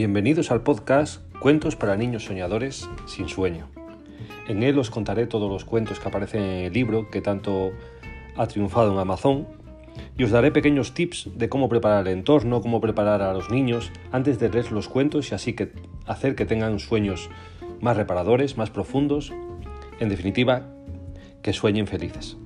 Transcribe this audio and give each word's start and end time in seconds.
Bienvenidos 0.00 0.50
al 0.50 0.62
podcast 0.62 1.20
Cuentos 1.40 1.76
para 1.76 1.94
niños 1.94 2.24
soñadores 2.24 2.88
sin 3.04 3.28
sueño. 3.28 3.68
En 4.48 4.62
él 4.62 4.78
os 4.78 4.88
contaré 4.88 5.26
todos 5.26 5.50
los 5.50 5.66
cuentos 5.66 6.00
que 6.00 6.08
aparecen 6.08 6.42
en 6.42 6.64
el 6.64 6.72
libro 6.72 7.10
que 7.10 7.20
tanto 7.20 7.72
ha 8.34 8.46
triunfado 8.46 8.94
en 8.94 8.98
Amazon 8.98 9.46
y 10.16 10.24
os 10.24 10.30
daré 10.30 10.52
pequeños 10.52 10.94
tips 10.94 11.28
de 11.36 11.50
cómo 11.50 11.68
preparar 11.68 12.08
el 12.08 12.14
entorno, 12.14 12.62
cómo 12.62 12.80
preparar 12.80 13.20
a 13.20 13.34
los 13.34 13.50
niños 13.50 13.92
antes 14.10 14.38
de 14.38 14.48
leer 14.48 14.72
los 14.72 14.88
cuentos 14.88 15.30
y 15.30 15.34
así 15.34 15.52
que 15.52 15.70
hacer 16.06 16.34
que 16.34 16.46
tengan 16.46 16.78
sueños 16.78 17.28
más 17.82 17.98
reparadores, 17.98 18.56
más 18.56 18.70
profundos, 18.70 19.34
en 19.98 20.08
definitiva, 20.08 20.66
que 21.42 21.52
sueñen 21.52 21.86
felices. 21.86 22.38